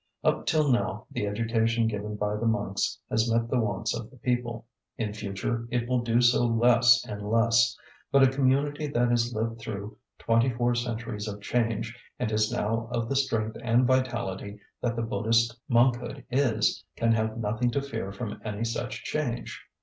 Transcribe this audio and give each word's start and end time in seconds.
Up 0.23 0.47
till 0.47 0.71
now 0.71 1.05
the 1.11 1.27
education 1.27 1.85
given 1.85 2.15
by 2.15 2.35
the 2.35 2.47
monks 2.47 2.97
has 3.11 3.31
met 3.31 3.49
the 3.51 3.59
wants 3.59 3.95
of 3.95 4.09
the 4.09 4.17
people; 4.17 4.65
in 4.97 5.13
future 5.13 5.67
it 5.69 5.87
will 5.87 6.01
do 6.01 6.21
so 6.21 6.43
less 6.43 7.05
and 7.05 7.21
less. 7.21 7.77
But 8.11 8.23
a 8.23 8.31
community 8.31 8.87
that 8.87 9.09
has 9.11 9.31
lived 9.31 9.59
through 9.59 9.99
twenty 10.17 10.49
four 10.49 10.73
centuries 10.73 11.27
of 11.27 11.39
change, 11.39 11.95
and 12.17 12.31
is 12.31 12.51
now 12.51 12.87
of 12.91 13.09
the 13.09 13.15
strength 13.15 13.57
and 13.63 13.85
vitality 13.85 14.57
that 14.81 14.95
the 14.95 15.03
Buddhist 15.03 15.55
monkhood 15.69 16.25
is, 16.31 16.83
can 16.95 17.11
have 17.11 17.37
nothing 17.37 17.69
to 17.69 17.79
fear 17.83 18.11
from 18.11 18.41
any 18.43 18.63
such 18.63 19.03
change. 19.03 19.61